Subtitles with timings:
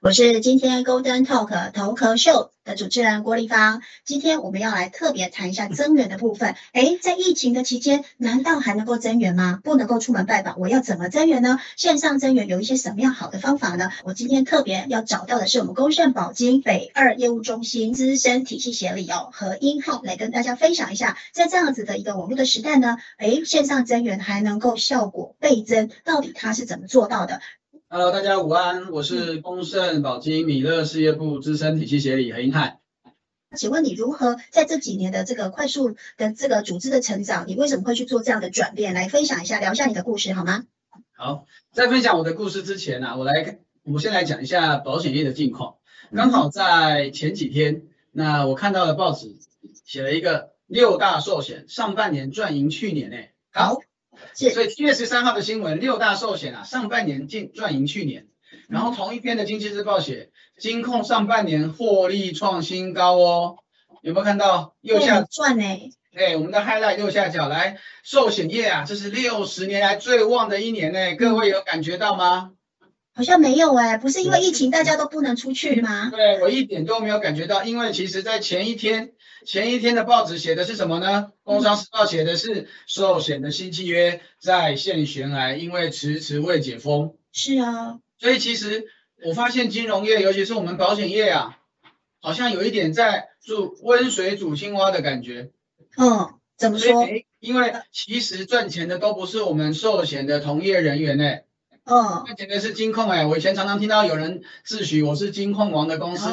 [0.00, 3.82] 我是今天 Golden Talk 头壳秀的主持人郭丽芳。
[4.04, 6.54] 今天我们要来特别谈一下增援的部分。
[6.72, 9.58] 诶，在疫情的期间，难道还能够增援吗？
[9.64, 11.58] 不能够出门拜访，我要怎么增援呢？
[11.76, 13.90] 线上增援有一些什么样好的方法呢？
[14.04, 27.40] 我今天特别要找到的是我们公盛宝金北二业务中心资深体系协理哦何英浩来跟大家分享一下，在这样子的一个网络的时代呢，诶，线上增援还能够效果倍增，到底它是怎么做到的？
[27.90, 32.80] Hello，大家午安，我是丰盛宝金米勒事业部资深体系协理何英汉。
[33.56, 38.92] 请问你如何在这几年的这个快速的这个组织的成长，你为什么会去做这样的转变？
[38.92, 40.66] 来分享一下，聊一下你的故事好吗？
[41.16, 45.76] 好，在分享我的故事之前呢、啊，我来看，我先来讲一下保险业的近况。
[46.14, 49.34] 刚好在前几天，那我看到了报纸
[49.86, 53.16] 写了一个六大寿险上半年赚赢去年呢、
[53.50, 53.80] 好，
[54.38, 58.28] 是所以七月十三号的新闻，六大寿险啊，上半年净赚赢去年。
[58.68, 63.56] 然后同一篇的经济日报写，金控上半年获利创新高哦，
[64.00, 65.22] 有没有看到右下？
[65.22, 65.64] 赚呢、
[66.14, 72.52] 哎，我们的 highlight 右下角来，寿险业啊，这是六十年来最旺的一年呢，各位有感觉到吗？
[73.14, 76.10] 好像没有哎、不是因为疫情大家都不能出去吗？
[76.14, 79.10] 对我一点都没有感觉到，因为其实在前一天，
[79.46, 81.32] 前一天的报纸写的是什么呢？
[81.44, 87.14] 工商时报写的是寿险的新契约在线悬崖，因为迟迟未解封。
[87.32, 88.86] 是啊，所以其实
[89.24, 91.58] 我发现金融业，尤其是我们保险业啊，
[92.20, 95.50] 好像有一点在煮温水煮青蛙的感觉。
[95.96, 97.06] 嗯，怎么说？
[97.40, 101.24] 因为其实赚钱的都不是我们寿险的同业人员呢，
[101.84, 103.24] 嗯，赚钱的是金控哎。
[103.24, 106.28] 我以前常常听到有人自诩我是金控王的公司，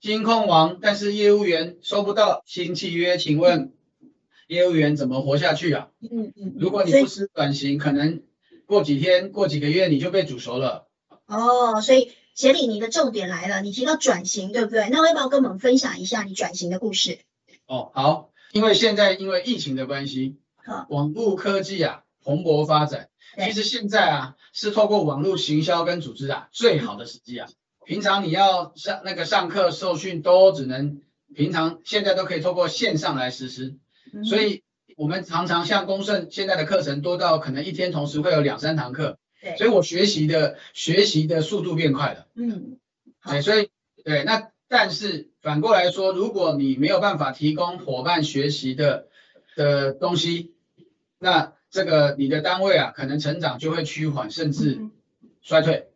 [0.00, 3.72] 金控王，但是业务员收不到新契约，请问
[4.46, 5.88] 业务员怎么活下去啊？
[6.00, 8.22] 嗯嗯，如果你不是转型，可能
[8.66, 10.86] 过几天、过几个月你就被煮熟了。
[11.26, 14.88] 哦，所以协理你的重点来了，你提到转型，对不对？
[14.90, 17.18] 那要不要跟我们分享一下你转型的故事？
[17.66, 23.08] 哦，好，因为现在因为疫情的关系好，网络科技啊蓬勃发展。
[23.44, 27.48] 其实现在啊是透过网络行销跟组织啊最好的时机啊。
[27.86, 31.00] 平常你要上那个上课受训都只能
[31.34, 33.76] 平常现在都可以透过线上来实施，
[34.12, 34.24] 嗯。
[34.24, 34.62] 所以
[34.96, 42.26] 我们常常像公盛现在的课程多到可能一天同时会有两三堂课，对，所以我学习的学习的速度变快了。
[42.34, 42.78] 嗯，
[43.24, 43.70] 对，所以
[44.04, 49.06] 对，那但是反过来说，如果你没有办法提供伙伴学习的
[49.54, 50.54] 的东西，
[51.20, 54.90] 那这个你的单位啊，可能成长就会趋缓，甚至嗯。
[55.40, 55.86] 衰退。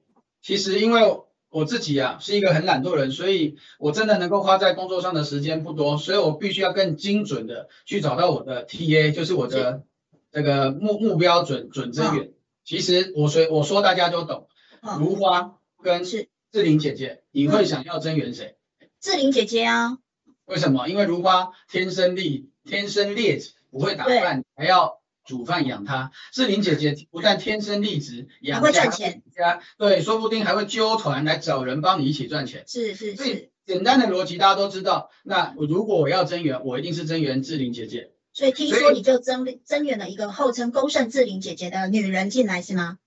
[0.40, 1.02] 其实因为
[1.50, 9.82] 我自己啊是一个很懒惰的人，所以我真的能够花在工作上的时间不多，所以我必须要更精准的去找到我的 TA，就是我的
[10.30, 12.32] 这个目目标准准增员。
[12.64, 14.46] 其实我说我说大家都懂，
[14.80, 18.56] 好，如花跟志玲姐姐，你会想要增援谁？
[19.00, 19.98] 志玲姐姐啊，
[20.44, 20.88] 为什么？
[20.88, 24.99] 因为如花天生丽，天生烈子，不会打扮，还要
[25.30, 26.10] 煮饭养她。
[26.32, 32.64] 志玲姐姐不但天生丽质，养还会家赚钱家对，说不定还会揪团来找人帮你一起赚钱。
[32.66, 35.10] 是是是，简单的逻辑大家都知道。
[35.22, 38.10] 那我如果我要增援，我一定是增援志玲姐姐。
[38.32, 42.98] 所以听说你就增增援了一个号称公盛志玲姐姐的女人进来是吗？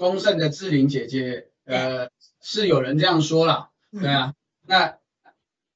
[0.00, 2.10] 丰盛的志玲姐姐，呃，
[2.42, 3.70] 是有人这样说啦。
[3.92, 4.34] 嗯对啊，
[4.66, 4.98] 那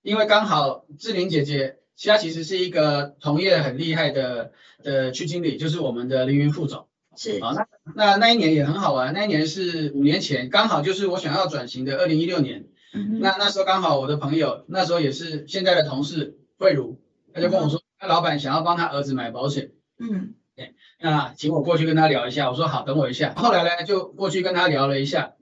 [0.03, 6.89] 因为刚好志玲姐姐，她其实是一个同业很厉害的的区经理，就是我们的凌云副总。
[7.15, 12.69] 是好，那那那一年也很好玩，那一年是五年前，刚好就是我想要转型的二零一六年。
[12.95, 17.01] 嗯那那时候刚好我的朋友，那时候也是现在的同事慧茹，
[17.35, 19.73] 他就跟我说，他老板想要帮他儿子买保险。
[19.99, 23.35] 嗯对那请我过去跟他聊一下，我说好，等我一下。
[23.35, 25.35] 后来呢，就过去跟他聊了一下，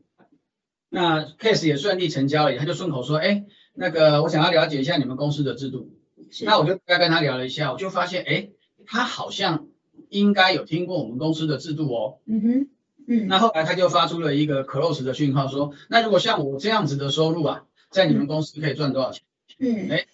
[0.88, 3.44] 那 case 也顺利成交了，他就顺口说，哎，
[3.74, 5.90] 那个我想要了解一下你们公司的制度。
[6.30, 8.50] 是那我就再跟他聊了一下，我就发现，哎，
[8.86, 9.66] 他好像
[10.08, 12.18] 应该有听过我们公司的制度哦。
[12.26, 12.68] 嗯哼
[13.06, 19.24] 嗯那后来他就发出了一个 close 的讯号，说，那如果像我这样子的收入啊，在你们公司可以赚多少钱
[19.58, 20.06] 嗯哎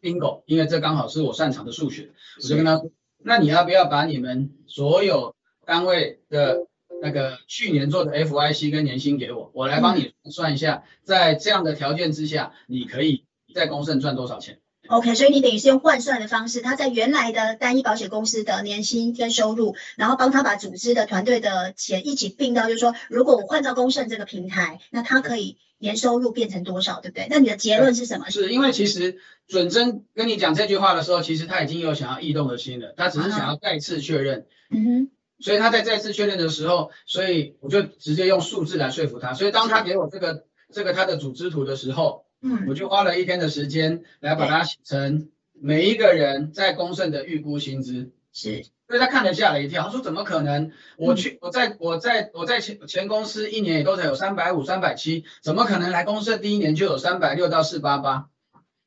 [0.00, 2.10] ？bingo，因为这刚好是我擅长的数学，
[2.42, 5.34] 我就跟他说，那你要不要把你们所有
[5.64, 6.66] 单位的
[7.00, 13.24] 那个去年做的 FIC 跟年薪给我，我来帮你算一下，在这样的条件之下，你可以
[13.54, 14.58] 在公盛赚多少钱？
[14.92, 27.26] OK，所以你等于是用换算的方式，他在原来的单一保险公司的年薪跟收入，然后帮他把组织的团队的钱一起并到，就是说，如果我换到公盛这个平台，那他可以年收入变成多少，对不对？
[27.30, 28.28] 那你的结论是什么？
[28.28, 29.16] 是因为其实
[29.48, 34.44] 准真跟你讲这句话的时候，其实他已经有想要异动的心了，他只是想要再次确认。
[34.70, 35.10] 嗯哼，
[35.40, 39.32] 所以他在再次确认的时候，所以我就直接用数字来说服他。
[39.32, 48.10] 所以当他给我这个这个他的组织图的时候，嗯我就花了一天的时间来把它写成每一个人在公盛的预估薪资。
[48.34, 50.72] 是所以他看了吓了一跳，他说怎么可能？
[50.96, 58.28] 我去我在我在我在前前公司一年也都才有三百五、三百七，怎么可能来公盛第一年就有三百六到四八八？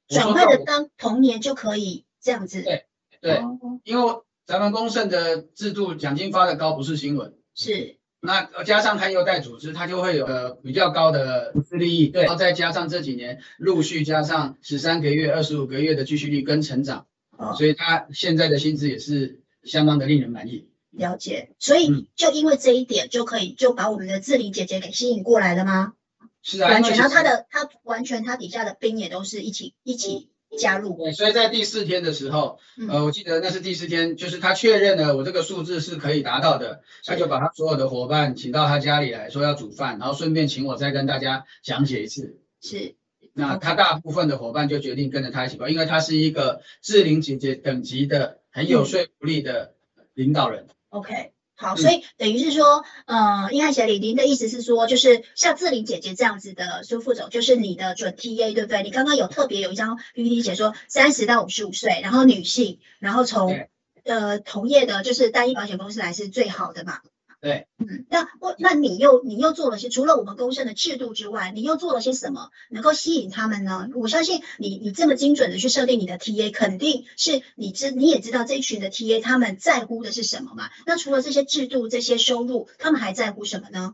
[0.10, 2.62] 我转说那我换的当同年就可以这样子。
[2.64, 2.86] 对
[3.22, 4.14] 对，哦因为
[4.46, 17.06] 咱们公盛的制度奖金发的高不是新闻，是那加上他又带组织，他就会有呃比较高的投资利益，对，然后再加上这几年陆续加上十三个月、二十五个月的继续率跟成长，
[17.38, 20.68] 哦，所以他现在的薪资也是相当的令人满意。
[20.92, 21.52] 了解。
[21.60, 25.94] 所嗯以就因为这一点，就可以就把我们的志玲姐姐给吸引过来了吗？
[26.42, 30.98] 是啊，完全，然后他的他完全他底下的兵也都是一起一起加入。
[30.98, 42.40] 对，所以在第四天的时候，嗯呃，我记得那是第四天，就是他确认了我这个数字是可以达到的，他就把他所有的伙伴请到他家里来说要煮饭，然后顺便请我再跟大家讲解一次。
[42.62, 42.96] 是
[43.34, 49.76] 那他大部分的伙伴就决定跟着他一起跑，因为他是一个志玲姐姐等级的很有说服力的
[50.14, 50.68] 领导人。
[50.90, 51.35] OK。
[51.56, 58.84] 好，嗯所以等于是说，呃，英汉协理，您的意思是说，就是像志玲姐姐这样子的苏副总，就是你的准 TA，对不对？
[58.84, 63.68] 你刚刚有特别有一张 PPT 写说，三十到五十五岁，然后女性，然后从
[64.04, 67.00] 呃同业的，就是单一保险公司来是最好的嘛？
[67.46, 73.88] 对，嗯，那我那你又你又做了些，除了我们公司的制度之外，你又做了些什么能够吸引他们呢？
[73.94, 80.72] 我相信你你这么精准的去设定你的 TA，肯定是你知你也知道这一群的 TA 他们在乎的是什么嘛？
[80.88, 83.94] 那除了这些制度、这些收入，他们还在乎什么呢？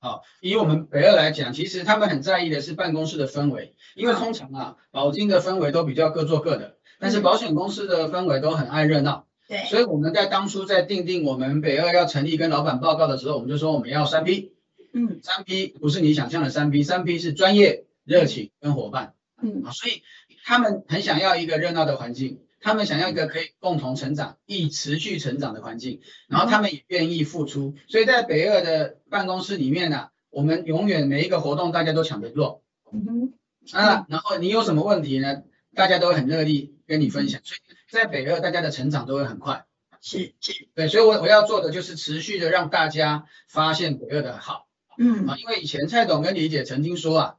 [0.00, 9.28] 好，以我们北二来讲，其实他们很在意的是办公室的氛围，因为通常啊，保金的氛围都比较各做各的，但是嗯保险公司的氛围都很爱热闹。
[9.52, 14.54] 对，所以我们在当初在定定我们北二要成立跟老板报告的时候，我们就说我们要三 P，
[14.94, 15.20] 嗯。
[15.22, 19.12] 三 P 不是你想象的三 P，三 P 是专业、热情跟伙伴。
[19.42, 19.62] 嗯。
[19.62, 20.00] 啊，所以
[20.42, 32.62] 他们很想要一个热闹的环境，他们想要一个可以共同成长、易持续成长的环境，然后他们也愿意付出，所以在北二的办公室里面呢、我们永远每一个活动大家都抢着做。
[32.90, 35.42] 嗯哼，啊，然后你有什么问题呢？
[35.74, 37.60] 大家都很热力跟你分享，所以
[37.90, 39.64] 在北二大家的成长都会很快。
[40.02, 44.66] 是是，对，所以我我要做的就是持续的让大家发现北二的好
[44.98, 45.26] 嗯。
[45.26, 47.36] 啊，因为以前蔡董跟李姐曾经说啊，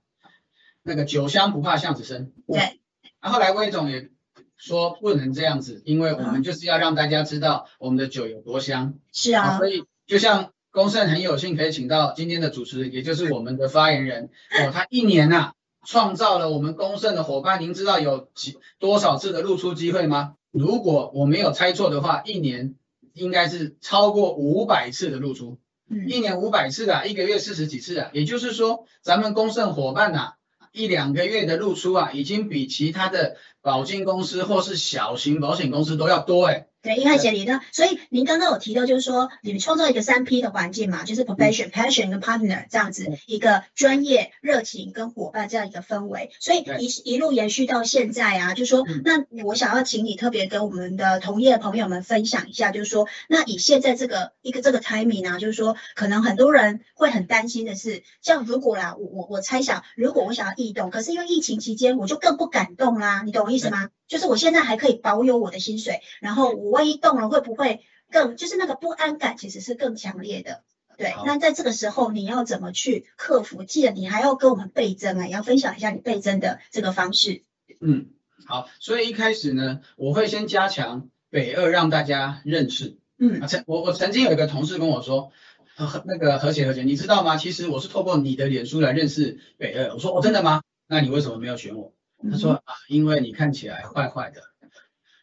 [0.82, 2.80] 那个酒香不怕巷子深，对，
[3.20, 4.10] 啊，后来魏总也
[4.58, 8.96] 说不能这样子，因为我们就是要让大家知道我们的酒有多香。
[9.12, 15.54] 是啊，啊所，以就像公盛很有幸可以请到今天的主持人，也就是我们的发言人哦，他一年呐、
[15.86, 20.36] 创造了我们公盛的伙伴，您知道有几多少次的露出机会吗？
[20.52, 22.76] 如果我没有猜错的话，一年
[23.14, 25.58] 应该是超过五百次的露出，
[25.90, 30.34] 嗯一年五百次啊，一个月四十几次啊，也就是说，咱们公盛伙伴呐、
[30.72, 36.68] 一两个月的露出啊，已经比其他的保金公司或是小型保险公司都要多哎。
[36.84, 43.18] 对，硬汉协理的，所以您刚刚有提到，就是说你们创造一个三 P 的环境嘛，就是 profession、passion 跟 partner 这样子嗯。
[43.26, 63.90] 一个专业、热情跟伙伴这样一个氛围，所以一一路延续到现在啊，就是说嗯，那我想要请你特别跟我们的同业朋友们分享一下，就是说，那以现在这个一个这个 timing 啊，就是说，可能很多人会很担心的是，像如果啦，我我我猜想，如果我想要异动，可是因为疫情期间，我就更不敢动啦，你懂我意思吗？
[64.14, 70.62] 就是我现在还可以保有我的薪水，然后我万一动了，会不会更就是那个不安感其实是更强烈的。
[71.00, 73.64] 对，那在这个时候你要怎么去克服？
[73.64, 77.42] 记得你还要跟我们倍增啊，也要分享一下你倍增的这个方式。
[77.82, 78.12] 嗯，
[78.46, 83.00] 好，所以一开始呢，我会先加强北二让大家认识。
[83.18, 85.32] 嗯啊，曾我我曾经有一个同事跟我说，
[85.76, 87.36] 和那个和谐和谐，你知道吗？
[87.36, 89.92] 其实我是透过你的脸书来认识北二。
[89.96, 90.62] 我说哦，真的吗？
[90.86, 91.94] 那你为什么没有选我？
[92.32, 94.42] 他说啊，因为你看起来坏坏的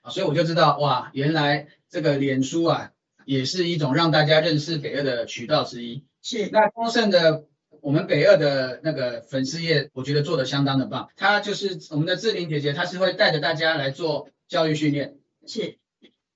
[0.02, 2.92] 啊，所以我就知道哇，原来这个脸书啊，
[3.24, 6.04] 也是一种让大家认识北二的渠道之一。
[6.22, 7.44] 是那丰盛的
[7.80, 11.08] 我们北二的那个粉丝页，我觉得做的相当的棒。
[11.16, 15.16] 他就是我们的志玲姐姐，她是会带着大家来做教育训练。
[15.46, 15.78] 是，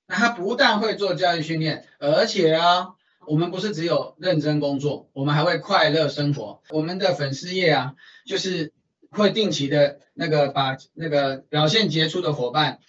[0.06, 2.94] 那她不但会做教育训练，而且啊，
[3.26, 6.62] 我们不是只有认真工作，我们还会快乐生活。
[6.70, 7.94] 我们的粉丝页啊，
[8.24, 8.72] 就是
[9.22, 12.80] 会定期的那个把那个表现杰出的伙伴，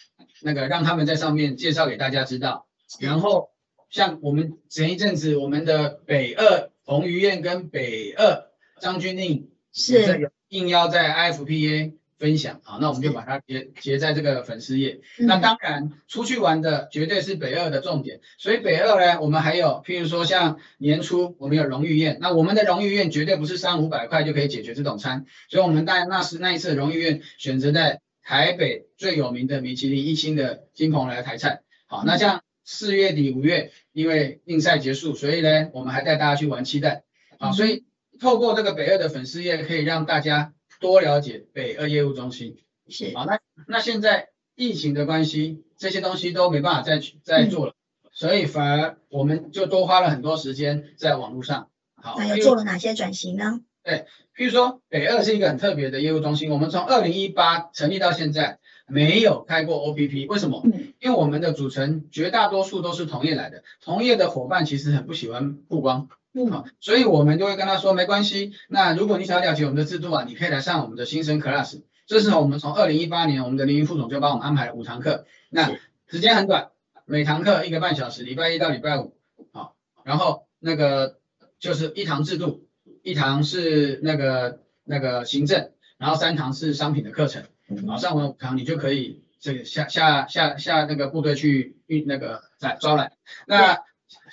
[0.41, 2.67] 那个让他们在上面介绍给大家知道。
[2.99, 3.49] 然后
[3.89, 8.47] 像我们前一阵子我们的北二彭于晏跟北二
[8.79, 15.01] 张钧甯是，应邀在 IFPA 分享，啊，那我们就把它结结在这个粉丝页。
[15.17, 31.63] 那当然，出去玩的绝对是北二的重点，所以北二呢，我们还有，譬如说像年初我们有荣誉宴，那我们的荣誉宴绝对不是三五百块就可以解决这种餐，所以我们在那时那一次荣誉宴选择在台北最有名的米其林一星的金鹏来台菜。
[31.85, 37.03] 好，那像四月底五月，因为应赛结束，所以呢，我们还带大家去玩期待。
[37.37, 37.83] 好，所以
[38.21, 40.53] 透过这个北二的粉丝页，可以让大家。
[40.79, 47.73] 多了解北二业务中心是好，那那现在疫情的关系，这些东西都没办法再再做了，
[48.11, 51.69] 所以反而我们就多花了很多时间在网络上。
[51.95, 53.61] 好，那又做了哪些转型呢？
[53.83, 54.05] 对，
[54.35, 60.61] 譬如说北二是一个很特别的业务中心，我们从二零一八成立到现在没有开过 OPP，为什么？
[60.65, 66.09] 嗯，因为我们的组成绝大多数都是同业来的，同业的伙伴其实很不喜欢曝光。
[66.51, 68.51] 好，所以我们就会跟他说，没关系。
[68.67, 71.81] 那如果你想要了解我们的制度啊，你可以来上我们的新生 class。
[72.07, 75.25] 这是我们从二零一八年，我们的林云副总就帮我们安排了五堂课。
[75.49, 75.71] 那
[76.07, 76.69] 时间很短，
[77.05, 79.15] 每堂课一个半小时，礼拜一到礼拜五。
[79.53, 81.17] 好，然后那个
[81.57, 82.67] 就是一堂制度，
[83.01, 87.43] 一堂是那个那个行政，然后三堂是商品的课程。
[87.87, 93.13] 好，上完五堂，你就可以这个下下下下那个部队去运那个在招揽。
[93.47, 93.79] 那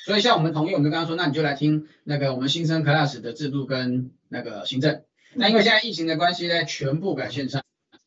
[0.05, 5.03] 所以像我们同意，我们刚刚说，那你就来听那个我们新生 class 的制度跟那个行政。
[5.35, 7.63] 那因为现在疫情的关系呢，全部改线上，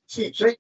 [0.08, 0.58] 是，所以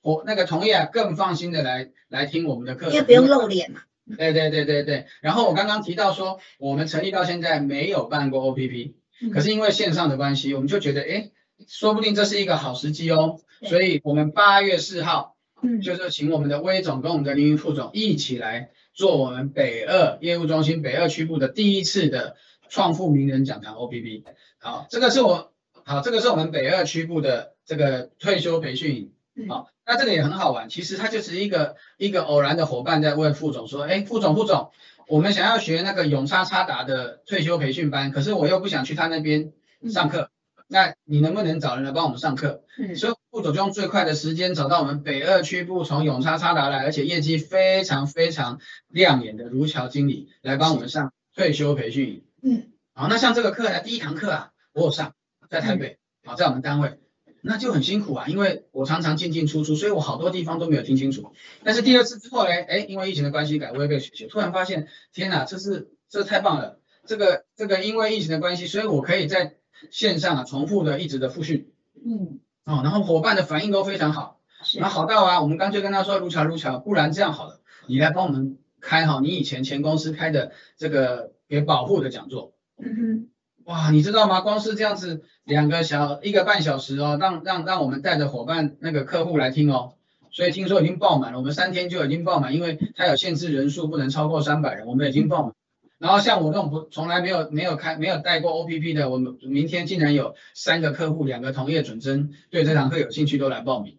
[0.00, 3.80] 我那个同意啊，更放心的来来听我们的课，因为不用露脸嘛。
[4.16, 5.06] 对对对对对。
[5.20, 8.94] 然后我刚刚提到说，我们成立到现在没有办过 OPP，
[9.34, 11.30] 可是因为线上的关系，我们就觉得，哎，
[11.66, 13.40] 说不定这是一个好时机哦。
[13.64, 18.70] 所以我们八月四号，嗯，就是请我们的威总跟我们的林云副总一起来。
[18.96, 22.34] 做我们北二业务中心北二区部的第一次的
[22.70, 24.24] 创富名人讲堂 O P P，
[24.58, 25.52] 好，这个是我
[25.84, 34.70] 好，这个是我们北二区部的这个退休培训营，好，那这个也很好玩，其实它就是一个一个偶然的伙伴在问副总说，哎，副总副总，
[35.08, 39.52] 我们想要学那个永叉叉达的退休培训班，可是我又不想去他那边
[39.90, 40.30] 上课。
[40.68, 42.64] 那你能不能找人来帮我们上课？
[42.78, 52.24] 嗯，所以副总就用最快的时间找到我们北二区部从永差差达来，而且业绩非常非常亮眼的如桥经理来帮我们上退休培训。
[52.42, 55.14] 嗯，好，那像这个课呢，第一堂课啊，我有上
[55.48, 56.98] 在台北，好，在我们单位，
[57.40, 61.32] 那就很辛苦啊，因为我常常进进出出，所以我好多地方都没有听清楚。
[61.62, 69.54] 但是第二次之后呢，哎，因为疫情的关系改微被学习，突然发现，天哪，这是这太棒了，这个这个因为疫情的关系，所以我可以在
[69.90, 71.70] 线上啊，重复的一直的复训，
[72.04, 74.40] 嗯，哦，然后伙伴的反应都非常好，
[74.78, 83.28] 那好到啊，我们干脆跟他说，如桥如桥，不然这样好了，你来帮我们开好你以前前公司开的这个给保护的讲座，嗯哼，
[83.64, 84.40] 哇，你知道吗？
[84.40, 89.94] 光是这样子两个小一个半小时哦，让让让我们带着伙伴那个客户来听哦，
[90.30, 95.54] 所以听说已经爆满了，我们三天就已经爆满，因为它有限制人数，不能超过三百人，我们已经爆满。
[95.98, 103.98] 然后像我这种不从来没有没有开没有带过 OPP 的，我们明天竟然有三个客户，两个同业准真对这堂课有兴趣都来报名。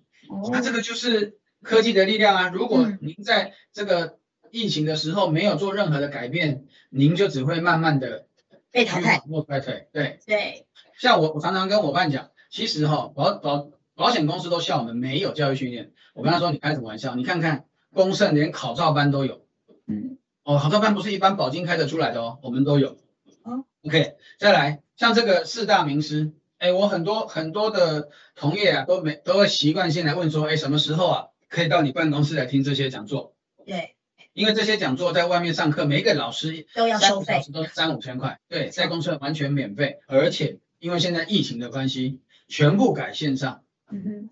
[0.51, 2.49] 那这个就是科技的力量啊！
[2.49, 4.19] 如果您在这个
[4.51, 8.27] 疫情的时候没有做任何的改变，您就只会慢慢的
[8.71, 9.87] 被淘汰，或衰退。
[9.91, 10.67] 对对。
[10.99, 15.93] 像我我常常跟伙伴讲，其实哈保保保险公司都笑我们没有教育训练。
[16.13, 17.15] 我跟他说你开什么玩笑？
[17.15, 19.45] 你看看公盛连考照班都有。
[19.87, 20.17] 嗯。
[20.47, 22.95] 哦，好照班不是一般保金开得出来的哦，我们都有。
[23.43, 33.35] 嗯，OK，再来，像这个四大名师，哎，我很多很多的同业啊，都没都会习惯性来问说，哎，什么时候啊可以到你办公室来听这些讲座？
[33.65, 33.97] 对，
[34.31, 38.39] 因为这些讲座在外面上课，每一个老师都要收费，都是三五千块。
[38.47, 43.63] 对，在公司完全免费，而且因为现在疫情的关系，全部改线上。
[43.91, 44.29] 嗯哼，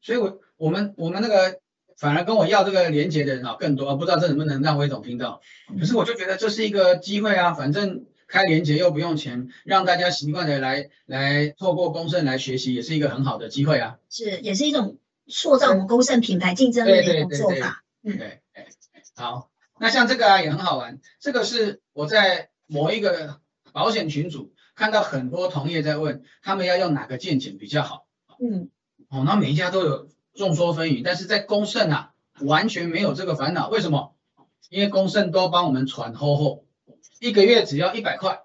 [0.00, 1.60] 所以我我们我们那个。
[1.98, 5.40] 反而跟我要这个连接的人啊更多，不知道这能不能让魏总听到。
[5.80, 13.98] 可是我就觉得这是一个机会啊，反正开连接又不用钱，让大家习惯的来来透过公盛来学习，也是一个很好的机会啊。
[14.08, 17.82] 是，也是一种塑造我们公盛品牌竞争力的一种做法。
[18.04, 18.42] 嗯，对，
[19.16, 19.50] 好，
[19.80, 23.40] 那像这个啊也很好玩，这个是我在某一个
[23.72, 28.06] 保险群组看到很多同业在问，他们要用哪个健检比较好？
[28.40, 28.70] 嗯，
[29.08, 30.08] 哦，那每一家都有。
[30.38, 33.68] 众说纷纭，但是在公盛啊，完全没有这个烦恼。
[33.68, 34.14] 为什么？
[34.70, 36.64] 因为公盛都帮我们传厚厚，
[37.20, 38.42] 一个月只要一百块，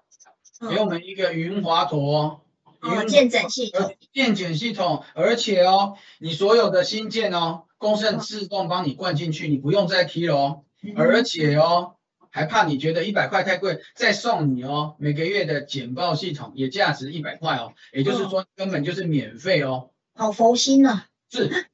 [0.70, 2.40] 给我们一个云华陀
[2.80, 10.62] 哦，健诊系统，健检系统，而且哦，你所有的新建哦，公盛自动帮你灌进去，你不用再提了哦。
[10.96, 11.96] 而且哦，
[12.30, 19.90] 还怕你觉得一百块太贵，再送你哦，每个月的简报系统也价值一百块哦，也就是说根本就是免费哦。
[20.14, 21.08] 好佛心啊！
[21.30, 21.68] 是。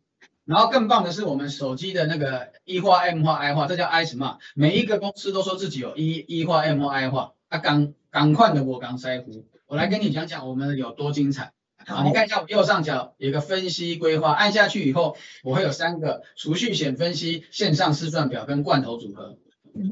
[0.50, 4.38] 然后更棒的是我们手机的那个 E 化、M 化、I 化，这叫 I 什么？
[4.56, 11.52] 每一个公司都说自己有 E E 化、M 化 I 化，啊，赶赶快的我刚筛湖，我来跟你讲讲我们有多精彩。
[11.86, 19.38] 好，你看一下我右上角有一个分析规划，按下去以后，我会有三个储蓄险分析、线上试算表跟罐头组合。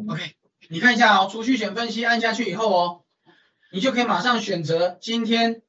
[0.09, 0.33] OK，
[0.69, 3.01] 你看一下哦，储蓄险分析按下去以后哦，
[3.71, 5.63] 你就可以马上选择今天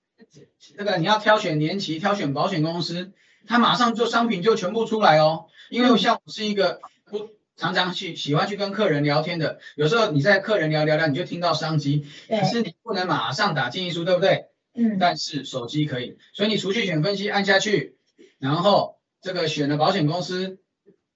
[0.75, 3.13] 这个你要挑选年期、挑选保险公司。
[3.47, 14.45] 它马上就商品就全部出来哦，因为像我是一个不常常去喜欢去跟客人聊天的，有时候你在客人聊聊聊，你就听到商机，可是你不能马上打建议书，对不对？
[14.75, 14.97] 嗯。
[14.99, 17.97] 但是手机可以，所以你除去选分析按下去，
[18.37, 20.59] 然后这个选的保险公司，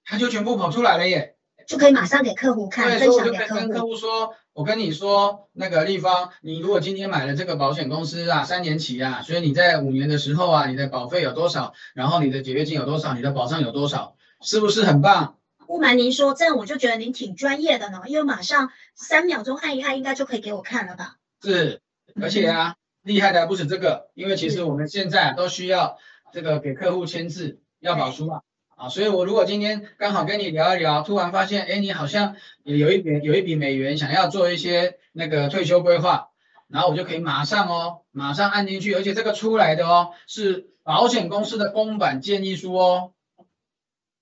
[0.04, 1.36] 它就全部跑出来了耶。
[1.66, 3.60] 就可以马上给客户看，分享给客户。
[3.60, 15.38] 跟客户说，我跟你说，那个立方，你如果今天买了这个保险公司啊，三年期啊，所以你在五年的时候啊，你的保费有多少，然后你的解约金有多少，你的保障有多少，是不是很棒？
[15.66, 21.16] 不瞒您说，这样我就觉得您挺专业的呢，因为马上三秒钟按一按，应该就可以给我看了吧？
[21.42, 21.80] 是，
[22.22, 25.98] 而且啊，厉害的不止这个，因为其实我们现在都需要
[26.32, 28.42] 这个给客户签字，要保书啊。
[28.76, 36.30] 啊，所以我如果今天刚好跟你聊一聊，突然发现，哎，你好像有一笔有一笔美元，想要做一些那个退休规划，
[36.66, 43.12] 然后我就可以马上哦，马上按进去，而且这个出来的哦，是保险公司的公版建议书哦，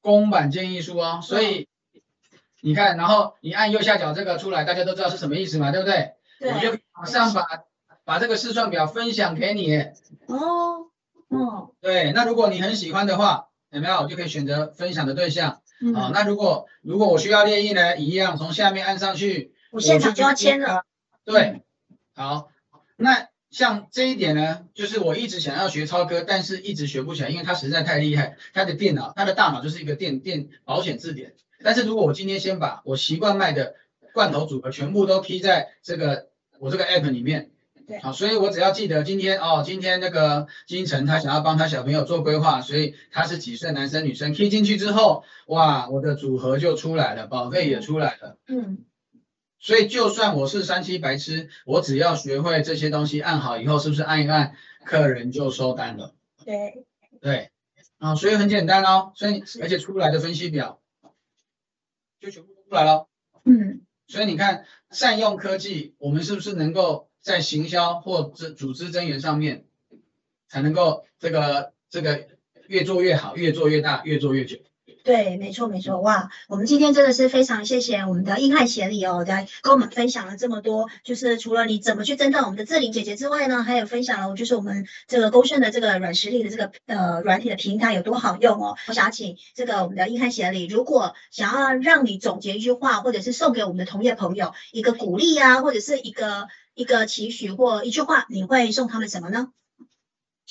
[0.02, 1.66] 公版建议书哦，所以
[2.60, 6.12] 你看，然后你按右下角这个出来，大家都知道是什么意思嘛，对不对？
[6.38, 6.52] 对。
[6.52, 7.46] 我就马上把
[8.04, 9.78] 把这个试算表分享给你。
[10.26, 10.90] 哦，
[11.30, 11.70] 嗯。
[11.80, 13.48] 对，那如果你很喜欢的话。
[13.72, 14.06] 有没有？
[14.06, 15.62] 就可以选择分享的对象。
[15.96, 19.52] 啊，那如果如果我需要列印呢，一样从下面按上去。
[19.72, 20.84] 我现场就要签了。
[21.24, 21.62] 对，
[22.14, 22.50] 好。
[22.96, 28.36] 那像这一点呢，就是我一直想要学超哥，但是一直学不起来，因为他实在太厉害。
[28.52, 31.34] 他的电脑，他的大脑就是一个电电保险字典。
[31.62, 33.74] 但是如果我今天先把我习惯卖的
[34.12, 37.50] 罐头组合全部都批在这个我这个 app 里面。
[38.00, 48.38] 好，所以我只要记得今天哦，今天那个金晨他想要帮他小朋友做规划，所以他是几岁，男生女生，key 进去之后，哇，我的组合就出来了，宝贝也出来了。
[48.46, 48.84] 嗯，
[49.58, 56.14] 所以就算我是三七白痴，我只要学会这些东西，按好以后，是不是按一按，客人就收单了？
[56.44, 56.84] 对，
[57.20, 57.50] 对，
[57.98, 60.80] 啊，所以很简单哦，所以而且出来的分析表
[62.20, 63.08] 就全部出来了。
[63.44, 67.08] 嗯，所以你看，善用科技，我们是不是能够？
[67.22, 69.64] 在行销或者组织增援上面，
[70.48, 72.26] 才能够这个这个
[72.66, 74.58] 越做越好，越做越大，越做越久。
[75.04, 88.76] 对，没错没错，哇，我们今天真的是非常谢谢我们的硬汉协理哦，来跟我们分享了这么多，就是除了你怎么去增到我们的志玲姐姐之外呢，还有分享了就是我们这个勾顺的这个软实力的这个呃软体的平台有多好用哦。
[88.86, 99.52] 我想请这个我们的硬汉协理，如果想要让你总结一句话，或者是送给我们的同业朋友一个鼓励啊，或者是一个一个期许或一句话，你会送他们什么呢？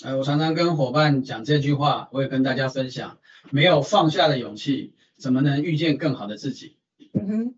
[0.03, 3.17] 哎，我常常跟伙伴讲这句话，我也跟大家分享。
[3.49, 6.77] 没有放下的勇气，怎么能遇见更好的自己？
[7.13, 7.55] 嗯哼，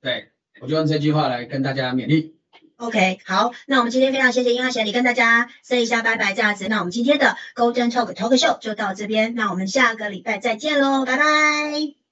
[0.00, 2.34] 对我就用这句话来跟大家勉励。
[2.76, 6.68] OK，好，那我们今天非常谢谢英汉贤你跟大家 say 一下拜拜这样子。
[6.68, 12.05] 那我们今天的 Golden Talk Talk Show 就到这边，那我们下个礼拜再见喽，拜拜。